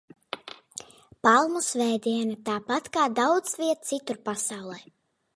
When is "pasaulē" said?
4.31-4.79